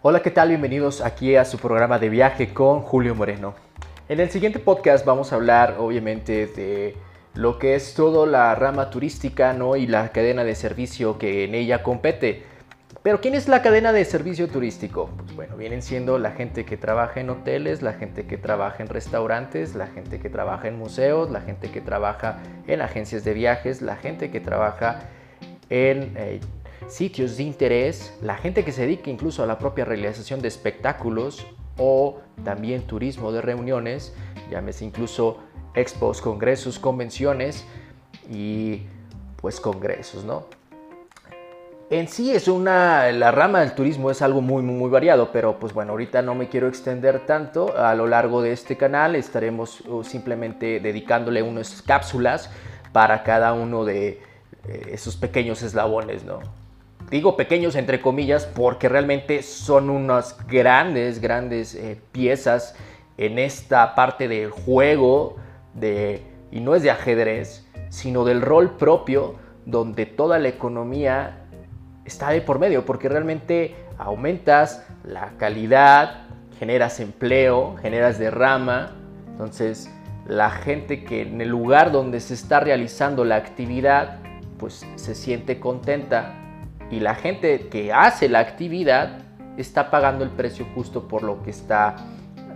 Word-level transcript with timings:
Hola, 0.00 0.22
¿qué 0.22 0.30
tal? 0.30 0.50
Bienvenidos 0.50 1.00
aquí 1.00 1.34
a 1.34 1.44
su 1.44 1.58
programa 1.58 1.98
de 1.98 2.08
viaje 2.08 2.54
con 2.54 2.82
Julio 2.82 3.16
Moreno. 3.16 3.56
En 4.08 4.20
el 4.20 4.30
siguiente 4.30 4.60
podcast 4.60 5.04
vamos 5.04 5.32
a 5.32 5.34
hablar 5.34 5.74
obviamente 5.80 6.46
de 6.46 6.94
lo 7.34 7.58
que 7.58 7.74
es 7.74 7.94
toda 7.94 8.24
la 8.24 8.54
rama 8.54 8.90
turística 8.90 9.52
¿no? 9.54 9.74
y 9.74 9.88
la 9.88 10.12
cadena 10.12 10.44
de 10.44 10.54
servicio 10.54 11.18
que 11.18 11.42
en 11.42 11.56
ella 11.56 11.82
compete. 11.82 12.44
Pero 13.02 13.20
¿quién 13.20 13.34
es 13.34 13.48
la 13.48 13.60
cadena 13.60 13.92
de 13.92 14.04
servicio 14.04 14.46
turístico? 14.46 15.10
Pues 15.16 15.34
bueno, 15.34 15.56
vienen 15.56 15.82
siendo 15.82 16.16
la 16.20 16.30
gente 16.30 16.64
que 16.64 16.76
trabaja 16.76 17.18
en 17.18 17.30
hoteles, 17.30 17.82
la 17.82 17.94
gente 17.94 18.24
que 18.24 18.38
trabaja 18.38 18.80
en 18.84 18.88
restaurantes, 18.90 19.74
la 19.74 19.88
gente 19.88 20.20
que 20.20 20.30
trabaja 20.30 20.68
en 20.68 20.78
museos, 20.78 21.28
la 21.28 21.40
gente 21.40 21.72
que 21.72 21.80
trabaja 21.80 22.38
en 22.68 22.82
agencias 22.82 23.24
de 23.24 23.34
viajes, 23.34 23.82
la 23.82 23.96
gente 23.96 24.30
que 24.30 24.38
trabaja 24.38 25.00
en 25.70 26.14
eh, 26.16 26.40
sitios 26.88 27.36
de 27.36 27.44
interés, 27.44 28.14
la 28.22 28.36
gente 28.36 28.64
que 28.64 28.72
se 28.72 28.82
dedica 28.82 29.10
incluso 29.10 29.42
a 29.42 29.46
la 29.46 29.58
propia 29.58 29.84
realización 29.84 30.40
de 30.40 30.48
espectáculos 30.48 31.46
o 31.76 32.20
también 32.44 32.82
turismo 32.82 33.30
de 33.30 33.40
reuniones, 33.40 34.14
llámese 34.50 34.84
incluso 34.84 35.38
expos, 35.74 36.20
congresos, 36.20 36.78
convenciones 36.78 37.64
y 38.30 38.82
pues 39.36 39.60
congresos, 39.60 40.24
¿no? 40.24 40.46
En 41.90 42.06
sí 42.08 42.32
es 42.32 42.48
una, 42.48 43.10
la 43.12 43.30
rama 43.30 43.60
del 43.60 43.72
turismo 43.72 44.10
es 44.10 44.20
algo 44.20 44.42
muy, 44.42 44.62
muy 44.62 44.90
variado, 44.90 45.32
pero 45.32 45.58
pues 45.58 45.72
bueno, 45.72 45.92
ahorita 45.92 46.20
no 46.20 46.34
me 46.34 46.50
quiero 46.50 46.68
extender 46.68 47.24
tanto. 47.24 47.78
A 47.78 47.94
lo 47.94 48.06
largo 48.06 48.42
de 48.42 48.52
este 48.52 48.76
canal 48.76 49.16
estaremos 49.16 49.80
uh, 49.82 50.04
simplemente 50.04 50.80
dedicándole 50.80 51.42
unas 51.42 51.80
cápsulas 51.80 52.50
para 52.92 53.22
cada 53.22 53.54
uno 53.54 53.86
de 53.86 54.20
eh, 54.68 54.90
esos 54.92 55.16
pequeños 55.16 55.62
eslabones, 55.62 56.24
¿no? 56.24 56.40
Digo 57.10 57.36
pequeños 57.36 57.74
entre 57.74 58.00
comillas 58.00 58.44
porque 58.44 58.88
realmente 58.88 59.42
son 59.42 59.88
unas 59.88 60.36
grandes, 60.46 61.20
grandes 61.20 61.74
eh, 61.74 61.98
piezas 62.12 62.74
en 63.16 63.38
esta 63.38 63.94
parte 63.94 64.28
del 64.28 64.50
juego 64.50 65.36
de, 65.72 66.22
y 66.50 66.60
no 66.60 66.74
es 66.74 66.82
de 66.82 66.90
ajedrez, 66.90 67.66
sino 67.88 68.24
del 68.24 68.42
rol 68.42 68.76
propio 68.76 69.36
donde 69.64 70.04
toda 70.04 70.38
la 70.38 70.48
economía 70.48 71.46
está 72.04 72.30
de 72.30 72.42
por 72.42 72.58
medio 72.58 72.84
porque 72.84 73.08
realmente 73.08 73.74
aumentas 73.96 74.86
la 75.02 75.32
calidad, 75.38 76.26
generas 76.58 77.00
empleo, 77.00 77.76
generas 77.80 78.18
derrama, 78.18 78.96
entonces 79.28 79.90
la 80.26 80.50
gente 80.50 81.04
que 81.04 81.22
en 81.22 81.40
el 81.40 81.48
lugar 81.48 81.90
donde 81.90 82.20
se 82.20 82.34
está 82.34 82.60
realizando 82.60 83.24
la 83.24 83.36
actividad 83.36 84.18
pues 84.58 84.84
se 84.96 85.14
siente 85.14 85.58
contenta 85.58 86.37
y 86.90 87.00
la 87.00 87.14
gente 87.14 87.68
que 87.68 87.92
hace 87.92 88.28
la 88.28 88.38
actividad 88.38 89.18
está 89.56 89.90
pagando 89.90 90.24
el 90.24 90.30
precio 90.30 90.66
justo 90.74 91.08
por 91.08 91.22
lo 91.22 91.42
que 91.42 91.50
está, 91.50 91.96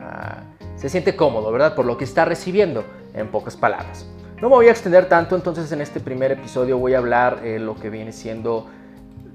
ah, 0.00 0.42
se 0.76 0.88
siente 0.88 1.16
cómodo, 1.16 1.50
¿verdad? 1.52 1.74
Por 1.74 1.84
lo 1.84 1.96
que 1.96 2.04
está 2.04 2.24
recibiendo, 2.24 2.84
en 3.14 3.28
pocas 3.28 3.56
palabras. 3.56 4.06
No 4.40 4.48
me 4.48 4.56
voy 4.56 4.68
a 4.68 4.70
extender 4.70 5.08
tanto, 5.08 5.36
entonces 5.36 5.70
en 5.72 5.80
este 5.80 6.00
primer 6.00 6.32
episodio 6.32 6.78
voy 6.78 6.94
a 6.94 6.98
hablar 6.98 7.40
eh, 7.44 7.58
lo 7.58 7.76
que 7.76 7.90
viene 7.90 8.12
siendo 8.12 8.66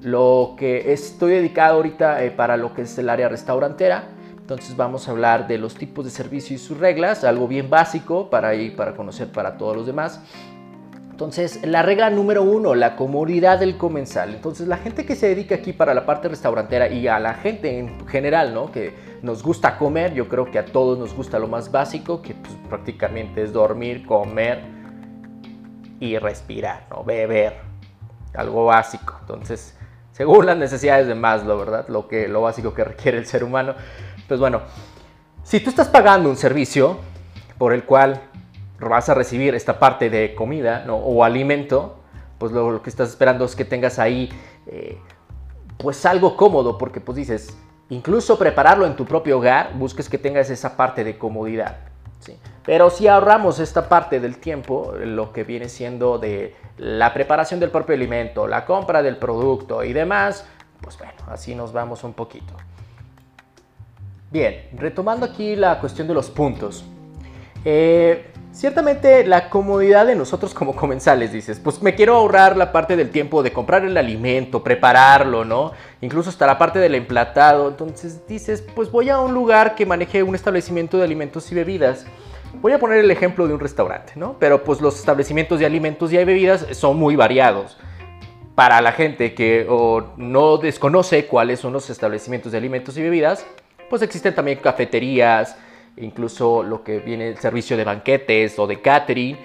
lo 0.01 0.55
que 0.57 0.93
estoy 0.93 1.31
dedicado 1.31 1.75
ahorita 1.75 2.23
eh, 2.23 2.31
para 2.31 2.55
lo 2.55 2.73
que 2.73 2.83
es 2.83 2.97
el 2.97 3.09
área 3.09 3.29
restaurantera. 3.29 4.03
Entonces 4.37 4.77
vamos 4.77 5.07
a 5.07 5.11
hablar 5.11 5.47
de 5.47 5.57
los 5.57 5.75
tipos 5.75 6.05
de 6.05 6.11
servicio 6.11 6.55
y 6.55 6.59
sus 6.59 6.77
reglas, 6.77 7.23
algo 7.23 7.47
bien 7.47 7.69
básico 7.69 8.29
para 8.29 8.53
ir 8.55 8.75
para 8.75 8.95
conocer 8.95 9.31
para 9.31 9.57
todos 9.57 9.75
los 9.75 9.85
demás. 9.85 10.21
Entonces, 11.17 11.61
la 11.65 11.81
regla 11.81 12.11
número 12.11 12.43
uno, 12.43 12.75
la 12.75 12.95
comodidad 12.95 13.57
del 13.57 13.75
comensal. 13.75 14.35
Entonces, 14.35 14.67
la 14.67 14.77
gente 14.77 15.03
que 15.03 15.15
se 15.15 15.27
dedica 15.29 15.55
aquí 15.55 15.73
para 15.73 15.95
la 15.95 16.05
parte 16.05 16.27
restaurantera 16.27 16.89
y 16.89 17.07
a 17.07 17.17
la 17.17 17.33
gente 17.33 17.79
en 17.79 18.07
general, 18.07 18.53
¿no? 18.53 18.71
Que 18.71 18.93
nos 19.23 19.41
gusta 19.41 19.79
comer, 19.79 20.13
yo 20.13 20.29
creo 20.29 20.51
que 20.51 20.59
a 20.59 20.65
todos 20.65 20.99
nos 20.99 21.15
gusta 21.15 21.39
lo 21.39 21.47
más 21.47 21.71
básico, 21.71 22.21
que 22.21 22.35
pues, 22.35 22.53
prácticamente 22.69 23.41
es 23.41 23.51
dormir, 23.51 24.05
comer 24.05 24.61
y 25.99 26.19
respirar, 26.19 26.85
¿no? 26.91 27.03
Beber, 27.03 27.61
algo 28.35 28.65
básico. 28.65 29.17
Entonces, 29.21 29.75
según 30.11 30.45
las 30.45 30.57
necesidades 30.57 31.07
de 31.07 31.15
Maslow, 31.15 31.57
¿verdad? 31.57 31.87
Lo, 31.87 32.07
que, 32.07 32.27
lo 32.27 32.43
básico 32.43 32.75
que 32.75 32.83
requiere 32.83 33.17
el 33.17 33.25
ser 33.25 33.43
humano. 33.43 33.73
Pues 34.27 34.39
bueno, 34.39 34.61
si 35.41 35.61
tú 35.61 35.71
estás 35.71 35.87
pagando 35.87 36.29
un 36.29 36.37
servicio 36.37 36.99
por 37.57 37.73
el 37.73 37.85
cual 37.85 38.21
vas 38.79 39.09
a 39.09 39.13
recibir 39.13 39.55
esta 39.55 39.79
parte 39.79 40.09
de 40.09 40.35
comida 40.35 40.85
o 40.89 41.23
alimento, 41.23 41.99
pues 42.37 42.51
lo, 42.51 42.81
que 42.81 42.89
estás 42.89 43.09
esperando 43.09 43.45
es 43.45 43.55
que 43.55 43.65
tengas 43.65 43.99
ahí 43.99 44.29
eh, 44.67 44.97
pues 45.77 46.05
algo 46.05 46.35
cómodo, 46.35 46.77
porque 46.77 47.01
pues 47.01 47.15
dices, 47.15 47.57
incluso 47.89 48.37
prepararlo 48.37 48.85
en 48.85 48.95
tu 48.95 49.05
propio 49.05 49.37
hogar, 49.37 49.73
busques 49.75 50.09
que 50.09 50.17
tengas 50.17 50.49
esa 50.49 50.77
parte 50.77 51.03
de 51.03 51.17
comodidad. 51.17 51.77
¿sí? 52.19 52.37
Pero 52.65 52.89
si 52.89 53.07
ahorramos 53.07 53.59
esta 53.59 53.87
parte 53.87 54.19
del 54.19 54.37
tiempo, 54.37 54.93
lo 54.99 55.31
que 55.31 55.43
viene 55.43 55.69
siendo 55.69 56.17
de 56.19 56.55
la 56.77 57.13
preparación 57.13 57.59
del 57.59 57.71
propio 57.71 57.95
alimento, 57.95 58.47
la 58.47 58.65
compra 58.65 59.01
del 59.01 59.17
producto 59.17 59.83
y 59.83 59.93
demás, 59.93 60.45
pues 60.81 60.97
bueno, 60.97 61.13
así 61.27 61.55
nos 61.55 61.73
vamos 61.73 62.03
un 62.03 62.13
poquito. 62.13 62.53
Bien, 64.29 64.67
retomando 64.73 65.25
aquí 65.25 65.55
la 65.55 65.79
cuestión 65.79 66.07
de 66.07 66.13
los 66.13 66.29
puntos. 66.29 66.83
Eh, 67.63 68.33
Ciertamente 68.57 69.23
la 69.23 69.51
comodidad 69.51 70.07
de 70.07 70.15
nosotros 70.15 70.55
como 70.55 70.75
comensales, 70.75 71.31
dices, 71.31 71.59
pues 71.59 71.79
me 71.83 71.93
quiero 71.93 72.15
ahorrar 72.15 72.57
la 72.57 72.71
parte 72.71 72.95
del 72.95 73.11
tiempo 73.11 73.43
de 73.43 73.53
comprar 73.53 73.85
el 73.85 73.95
alimento, 73.95 74.63
prepararlo, 74.63 75.45
¿no? 75.45 75.73
Incluso 76.01 76.31
hasta 76.31 76.47
la 76.47 76.57
parte 76.57 76.79
del 76.79 76.95
emplatado. 76.95 77.67
Entonces 77.67 78.25
dices, 78.27 78.63
pues 78.75 78.89
voy 78.89 79.11
a 79.11 79.19
un 79.19 79.35
lugar 79.35 79.75
que 79.75 79.85
maneje 79.85 80.23
un 80.23 80.33
establecimiento 80.33 80.97
de 80.97 81.03
alimentos 81.03 81.51
y 81.51 81.53
bebidas. 81.53 82.07
Voy 82.59 82.73
a 82.73 82.79
poner 82.79 82.97
el 82.97 83.11
ejemplo 83.11 83.47
de 83.47 83.53
un 83.53 83.59
restaurante, 83.59 84.13
¿no? 84.15 84.37
Pero 84.39 84.63
pues 84.63 84.81
los 84.81 84.97
establecimientos 84.97 85.59
de 85.59 85.67
alimentos 85.67 86.11
y 86.11 86.17
bebidas 86.17 86.65
son 86.71 86.97
muy 86.97 87.15
variados. 87.15 87.77
Para 88.55 88.81
la 88.81 88.91
gente 88.91 89.35
que 89.35 89.67
no 90.17 90.57
desconoce 90.57 91.27
cuáles 91.27 91.59
son 91.59 91.73
los 91.73 91.91
establecimientos 91.91 92.53
de 92.53 92.57
alimentos 92.57 92.97
y 92.97 93.03
bebidas, 93.03 93.45
pues 93.87 94.01
existen 94.01 94.33
también 94.33 94.57
cafeterías, 94.57 95.55
incluso 95.97 96.63
lo 96.63 96.83
que 96.83 96.99
viene 96.99 97.29
el 97.29 97.37
servicio 97.37 97.77
de 97.77 97.83
banquetes 97.83 98.57
o 98.59 98.67
de 98.67 98.81
catering. 98.81 99.37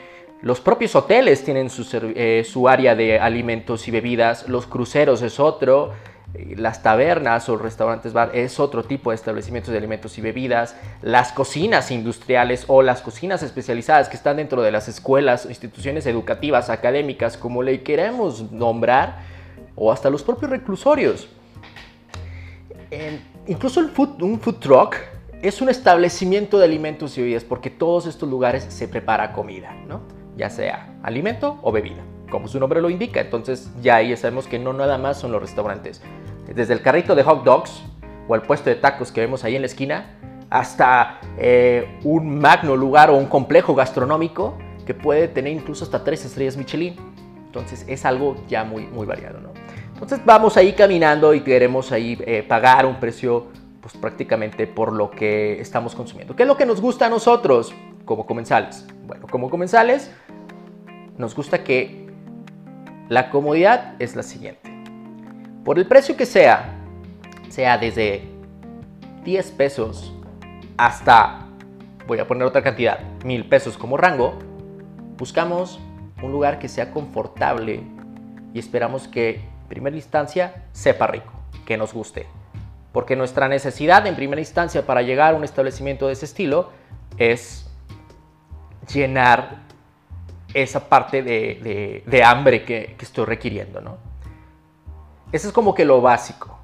Los 0.42 0.60
propios 0.60 0.94
hoteles 0.96 1.44
tienen 1.44 1.70
su, 1.70 1.86
eh, 1.92 2.44
su 2.44 2.68
área 2.68 2.94
de 2.94 3.18
alimentos 3.20 3.86
y 3.86 3.90
bebidas, 3.90 4.48
los 4.48 4.66
cruceros 4.66 5.22
es 5.22 5.38
otro, 5.38 5.92
eh, 6.34 6.54
las 6.56 6.82
tabernas 6.82 7.48
o 7.48 7.56
restaurantes 7.56 8.12
bar 8.12 8.32
es 8.34 8.58
otro 8.58 8.82
tipo 8.82 9.10
de 9.10 9.16
establecimientos 9.16 9.70
de 9.70 9.78
alimentos 9.78 10.18
y 10.18 10.20
bebidas, 10.20 10.76
las 11.00 11.32
cocinas 11.32 11.90
industriales 11.92 12.64
o 12.66 12.82
las 12.82 13.02
cocinas 13.02 13.42
especializadas 13.42 14.08
que 14.08 14.16
están 14.16 14.38
dentro 14.38 14.62
de 14.62 14.72
las 14.72 14.88
escuelas, 14.88 15.46
instituciones 15.46 16.06
educativas, 16.06 16.70
académicas, 16.70 17.36
como 17.36 17.62
le 17.62 17.82
queremos 17.82 18.50
nombrar, 18.50 19.20
o 19.76 19.92
hasta 19.92 20.10
los 20.10 20.22
propios 20.22 20.50
reclusorios. 20.50 21.28
incluso 23.46 23.80
un 23.80 24.40
food 24.40 24.56
truck 24.56 24.96
es 25.42 25.60
un 25.60 25.68
establecimiento 25.68 26.58
de 26.58 26.64
alimentos 26.64 27.18
y 27.18 27.20
bebidas 27.20 27.42
porque 27.42 27.68
todos 27.68 28.06
estos 28.06 28.28
lugares 28.28 28.64
se 28.68 28.86
prepara 28.86 29.32
comida, 29.32 29.74
¿no? 29.88 30.02
Ya 30.36 30.48
sea 30.48 30.96
alimento 31.02 31.58
o 31.62 31.72
bebida, 31.72 32.04
como 32.30 32.46
su 32.46 32.60
nombre 32.60 32.80
lo 32.80 32.88
indica. 32.88 33.20
Entonces 33.20 33.70
ya 33.82 33.96
ahí 33.96 34.16
sabemos 34.16 34.46
que 34.46 34.60
no 34.60 34.72
nada 34.72 34.98
más 34.98 35.18
son 35.18 35.32
los 35.32 35.42
restaurantes. 35.42 36.00
Desde 36.54 36.72
el 36.72 36.80
carrito 36.80 37.16
de 37.16 37.24
hot 37.24 37.44
dogs 37.44 37.82
o 38.28 38.36
el 38.36 38.42
puesto 38.42 38.70
de 38.70 38.76
tacos 38.76 39.10
que 39.10 39.20
vemos 39.20 39.42
ahí 39.42 39.56
en 39.56 39.62
la 39.62 39.66
esquina, 39.66 40.16
hasta 40.48 41.18
eh, 41.36 41.98
un 42.04 42.38
magno 42.38 42.76
lugar 42.76 43.10
o 43.10 43.16
un 43.16 43.26
complejo 43.26 43.74
gastronómico 43.74 44.56
que 44.86 44.94
puede 44.94 45.26
tener 45.26 45.52
incluso 45.52 45.84
hasta 45.84 46.04
tres 46.04 46.24
estrellas 46.24 46.56
Michelin. 46.56 46.94
Entonces 47.46 47.84
es 47.88 48.04
algo 48.04 48.36
ya 48.48 48.62
muy, 48.62 48.86
muy 48.86 49.06
variado, 49.06 49.40
¿no? 49.40 49.50
Entonces 49.92 50.20
vamos 50.24 50.56
ahí 50.56 50.72
caminando 50.72 51.34
y 51.34 51.40
queremos 51.40 51.90
ahí 51.90 52.18
eh, 52.26 52.44
pagar 52.46 52.86
un 52.86 52.96
precio 52.96 53.48
pues 53.82 53.96
prácticamente 53.96 54.66
por 54.68 54.92
lo 54.92 55.10
que 55.10 55.60
estamos 55.60 55.94
consumiendo. 55.94 56.36
¿Qué 56.36 56.44
es 56.44 56.46
lo 56.46 56.56
que 56.56 56.64
nos 56.64 56.80
gusta 56.80 57.06
a 57.06 57.08
nosotros 57.10 57.74
como 58.04 58.24
comensales? 58.24 58.86
Bueno, 59.04 59.26
como 59.28 59.50
comensales 59.50 60.10
nos 61.18 61.34
gusta 61.34 61.64
que 61.64 62.06
la 63.08 63.28
comodidad 63.28 63.96
es 63.98 64.14
la 64.14 64.22
siguiente. 64.22 64.72
Por 65.64 65.78
el 65.78 65.86
precio 65.86 66.16
que 66.16 66.26
sea, 66.26 66.76
sea 67.48 67.76
desde 67.76 68.22
10 69.24 69.50
pesos 69.50 70.14
hasta, 70.76 71.48
voy 72.06 72.20
a 72.20 72.26
poner 72.26 72.44
otra 72.44 72.62
cantidad, 72.62 73.00
mil 73.24 73.48
pesos 73.48 73.76
como 73.76 73.96
rango, 73.96 74.38
buscamos 75.18 75.80
un 76.22 76.30
lugar 76.30 76.60
que 76.60 76.68
sea 76.68 76.92
confortable 76.92 77.82
y 78.54 78.60
esperamos 78.60 79.08
que 79.08 79.34
en 79.34 79.68
primera 79.68 79.96
instancia 79.96 80.66
sepa 80.70 81.08
rico, 81.08 81.32
que 81.66 81.76
nos 81.76 81.92
guste 81.92 82.26
porque 82.92 83.16
nuestra 83.16 83.48
necesidad 83.48 84.06
en 84.06 84.14
primera 84.16 84.40
instancia 84.40 84.86
para 84.86 85.02
llegar 85.02 85.34
a 85.34 85.36
un 85.36 85.44
establecimiento 85.44 86.06
de 86.06 86.12
ese 86.12 86.26
estilo 86.26 86.70
es 87.16 87.66
llenar 88.92 89.62
esa 90.54 90.88
parte 90.88 91.22
de, 91.22 92.22
hambre 92.24 92.64
que, 92.64 92.96
estoy 93.00 93.24
requiriendo, 93.24 93.80
¿no? 93.80 93.96
Eso 95.32 95.48
es 95.48 95.54
como 95.54 95.74
que 95.74 95.84
lo 95.84 96.02
básico. 96.02 96.58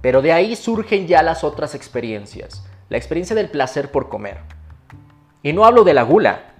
Pero 0.00 0.20
de 0.22 0.32
ahí 0.32 0.56
surgen 0.56 1.06
ya 1.06 1.22
las 1.22 1.44
otras 1.44 1.76
experiencias. 1.76 2.66
La 2.88 2.96
experiencia 2.96 3.36
del 3.36 3.48
placer 3.48 3.92
por 3.92 4.08
comer. 4.08 4.38
Y 5.44 5.52
no 5.52 5.64
hablo 5.64 5.84
de 5.84 5.94
la 5.94 6.02
gula. 6.02 6.54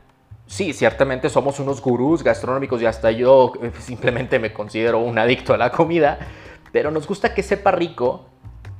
Sí, 0.47 0.73
ciertamente 0.73 1.29
somos 1.29 1.59
unos 1.59 1.81
gurús 1.81 2.23
gastronómicos 2.23 2.81
y 2.81 2.87
hasta 2.87 3.11
yo 3.11 3.53
eh, 3.61 3.73
simplemente 3.81 4.39
me 4.39 4.53
considero 4.53 5.01
un 5.01 5.19
adicto 5.19 5.55
a 5.55 5.57
la 5.57 5.73
comida, 5.73 6.19
pero 6.73 6.91
nos 6.91 7.07
gusta 7.09 7.35
que 7.35 7.43
sepa 7.43 7.73
rico, 7.73 8.27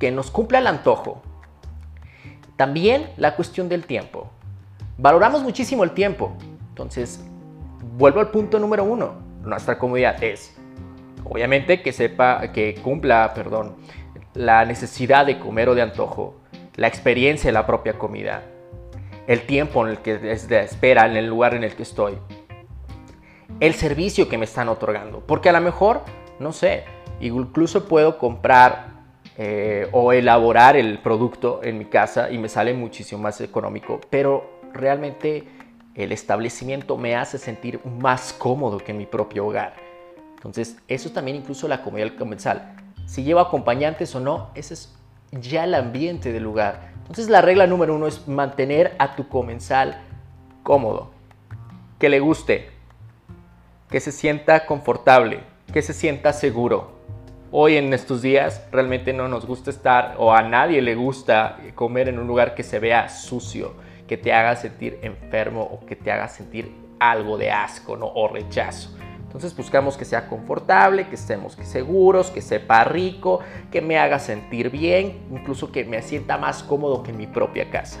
que 0.03 0.11
nos 0.11 0.31
cumpla 0.31 0.59
el 0.59 0.67
antojo. 0.67 1.21
También 2.57 3.09
la 3.15 3.37
cuestión 3.37 3.69
del 3.69 3.85
tiempo. 3.85 4.29
Valoramos 4.97 5.43
muchísimo 5.43 5.85
el 5.85 5.91
tiempo. 5.91 6.33
Entonces, 6.67 7.23
vuelvo 7.97 8.19
al 8.19 8.29
punto 8.29 8.59
número 8.59 8.83
uno. 8.83 9.13
Nuestra 9.43 9.79
comodidad 9.79 10.21
es, 10.21 10.57
obviamente, 11.23 11.81
que 11.81 11.93
sepa, 11.93 12.51
que 12.51 12.75
cumpla, 12.83 13.33
perdón, 13.33 13.77
la 14.33 14.65
necesidad 14.65 15.25
de 15.25 15.39
comer 15.39 15.69
o 15.69 15.75
de 15.75 15.83
antojo, 15.83 16.35
la 16.75 16.89
experiencia 16.89 17.47
de 17.47 17.53
la 17.53 17.65
propia 17.65 17.97
comida, 17.97 18.43
el 19.25 19.45
tiempo 19.45 19.87
en 19.87 19.91
el 19.93 19.99
que 19.99 20.19
es 20.33 20.49
de 20.49 20.63
espera, 20.63 21.05
en 21.05 21.15
el 21.15 21.27
lugar 21.27 21.53
en 21.53 21.63
el 21.63 21.75
que 21.75 21.83
estoy, 21.83 22.17
el 23.61 23.73
servicio 23.73 24.27
que 24.27 24.37
me 24.37 24.43
están 24.43 24.67
otorgando. 24.67 25.21
Porque 25.25 25.47
a 25.47 25.53
lo 25.53 25.61
mejor, 25.61 26.01
no 26.39 26.51
sé, 26.51 26.83
incluso 27.21 27.87
puedo 27.87 28.17
comprar 28.17 28.92
eh, 29.37 29.87
o 29.91 30.13
elaborar 30.13 30.75
el 30.75 30.99
producto 30.99 31.61
en 31.63 31.77
mi 31.77 31.85
casa 31.85 32.29
y 32.31 32.37
me 32.37 32.49
sale 32.49 32.73
muchísimo 32.73 33.21
más 33.21 33.41
económico, 33.41 33.99
pero 34.09 34.59
realmente 34.73 35.43
el 35.95 36.11
establecimiento 36.11 36.97
me 36.97 37.15
hace 37.15 37.37
sentir 37.37 37.79
más 37.85 38.33
cómodo 38.33 38.77
que 38.77 38.91
en 38.91 38.97
mi 38.97 39.05
propio 39.05 39.47
hogar. 39.47 39.75
Entonces, 40.35 40.77
eso 40.87 41.07
es 41.07 41.13
también 41.13 41.37
incluso 41.37 41.67
la 41.67 41.81
comida 41.81 42.09
comensal. 42.15 42.75
Si 43.05 43.23
llevo 43.23 43.39
acompañantes 43.39 44.13
o 44.15 44.19
no, 44.19 44.49
ese 44.55 44.73
es 44.73 44.93
ya 45.31 45.63
el 45.63 45.73
ambiente 45.73 46.31
del 46.31 46.43
lugar. 46.43 46.93
Entonces 47.01 47.29
la 47.29 47.41
regla 47.41 47.67
número 47.67 47.95
uno 47.95 48.07
es 48.07 48.27
mantener 48.27 48.95
a 48.97 49.15
tu 49.15 49.27
comensal 49.27 50.01
cómodo, 50.63 51.11
que 51.99 52.09
le 52.09 52.19
guste, 52.19 52.69
que 53.89 53.99
se 53.99 54.11
sienta 54.11 54.65
confortable, 54.65 55.41
que 55.71 55.81
se 55.81 55.93
sienta 55.93 56.33
seguro. 56.33 57.02
Hoy 57.55 57.77
en 57.77 57.93
estos 57.93 58.23
días 58.23 58.65
realmente 58.71 59.13
no 59.13 59.27
nos 59.27 59.45
gusta 59.45 59.69
estar 59.69 60.15
o 60.17 60.33
a 60.33 60.41
nadie 60.41 60.81
le 60.81 60.95
gusta 60.95 61.59
comer 61.75 62.09
en 62.09 62.17
un 62.17 62.25
lugar 62.25 62.55
que 62.55 62.63
se 62.63 62.79
vea 62.79 63.09
sucio, 63.09 63.75
que 64.07 64.17
te 64.17 64.33
haga 64.33 64.55
sentir 64.55 64.97
enfermo 65.03 65.61
o 65.61 65.85
que 65.85 65.95
te 65.95 66.11
haga 66.11 66.29
sentir 66.29 66.73
algo 66.99 67.37
de 67.37 67.51
asco 67.51 67.95
¿no? 67.95 68.07
o 68.07 68.27
rechazo. 68.27 68.97
Entonces 69.21 69.55
buscamos 69.55 69.97
que 69.97 70.03
sea 70.03 70.27
confortable, 70.29 71.07
que 71.09 71.13
estemos 71.13 71.55
seguros, 71.61 72.31
que 72.31 72.41
sepa 72.41 72.85
rico, 72.85 73.41
que 73.71 73.81
me 73.81 73.99
haga 73.99 74.17
sentir 74.17 74.71
bien, 74.71 75.19
incluso 75.29 75.71
que 75.71 75.85
me 75.85 76.01
sienta 76.01 76.39
más 76.39 76.63
cómodo 76.63 77.03
que 77.03 77.11
en 77.11 77.17
mi 77.17 77.27
propia 77.27 77.69
casa. 77.69 77.99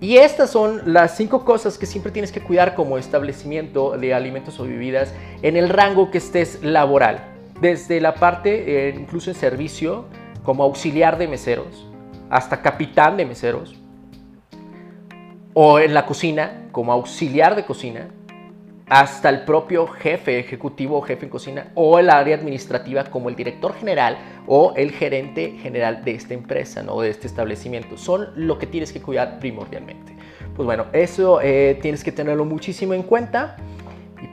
Y 0.00 0.18
estas 0.18 0.48
son 0.48 0.92
las 0.92 1.16
cinco 1.16 1.44
cosas 1.44 1.76
que 1.76 1.86
siempre 1.86 2.12
tienes 2.12 2.30
que 2.30 2.40
cuidar 2.40 2.76
como 2.76 2.98
establecimiento 2.98 3.98
de 3.98 4.14
alimentos 4.14 4.60
o 4.60 4.62
bebidas 4.62 5.12
en 5.42 5.56
el 5.56 5.68
rango 5.68 6.12
que 6.12 6.18
estés 6.18 6.62
laboral. 6.62 7.31
Desde 7.62 8.00
la 8.00 8.14
parte, 8.14 8.88
eh, 8.88 8.94
incluso 8.98 9.30
en 9.30 9.36
servicio, 9.36 10.06
como 10.42 10.64
auxiliar 10.64 11.16
de 11.16 11.28
meseros, 11.28 11.88
hasta 12.28 12.60
capitán 12.60 13.16
de 13.16 13.24
meseros, 13.24 13.76
o 15.54 15.78
en 15.78 15.94
la 15.94 16.04
cocina, 16.04 16.64
como 16.72 16.92
auxiliar 16.92 17.54
de 17.54 17.64
cocina, 17.64 18.08
hasta 18.88 19.28
el 19.28 19.44
propio 19.44 19.86
jefe 19.86 20.40
ejecutivo 20.40 20.98
o 20.98 21.02
jefe 21.02 21.26
en 21.26 21.30
cocina 21.30 21.68
o 21.76 22.00
el 22.00 22.10
área 22.10 22.34
administrativa 22.34 23.04
como 23.04 23.28
el 23.28 23.36
director 23.36 23.74
general 23.74 24.18
o 24.48 24.72
el 24.74 24.90
gerente 24.90 25.52
general 25.62 26.04
de 26.04 26.16
esta 26.16 26.34
empresa, 26.34 26.82
¿no? 26.82 27.00
de 27.00 27.10
este 27.10 27.28
establecimiento. 27.28 27.96
Son 27.96 28.30
lo 28.34 28.58
que 28.58 28.66
tienes 28.66 28.92
que 28.92 29.00
cuidar 29.00 29.38
primordialmente. 29.38 30.16
Pues 30.56 30.66
bueno, 30.66 30.86
eso 30.92 31.40
eh, 31.40 31.78
tienes 31.80 32.02
que 32.02 32.10
tenerlo 32.10 32.44
muchísimo 32.44 32.92
en 32.92 33.04
cuenta. 33.04 33.56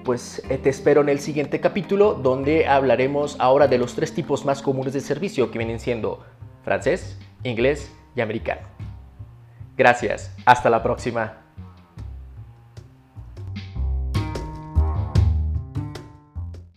Pues 0.09 0.41
eh, 0.49 0.57
te 0.57 0.71
espero 0.71 1.01
en 1.01 1.09
el 1.09 1.19
siguiente 1.19 1.59
capítulo 1.61 2.15
donde 2.15 2.67
hablaremos 2.67 3.35
ahora 3.37 3.67
de 3.67 3.77
los 3.77 3.93
tres 3.93 4.11
tipos 4.11 4.43
más 4.43 4.63
comunes 4.63 4.91
de 4.91 5.01
servicio 5.01 5.51
que 5.51 5.59
vienen 5.59 5.79
siendo 5.79 6.25
francés, 6.63 7.19
inglés 7.43 7.93
y 8.15 8.21
americano. 8.21 8.61
Gracias, 9.77 10.35
hasta 10.45 10.71
la 10.71 10.81
próxima. 10.81 11.38